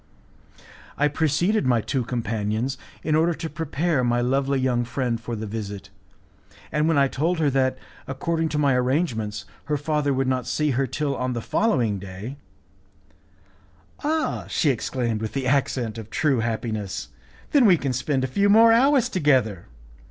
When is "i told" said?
6.97-7.37